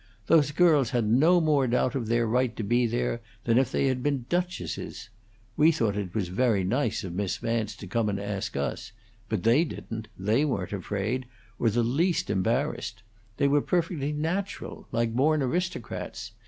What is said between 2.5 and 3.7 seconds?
to be there than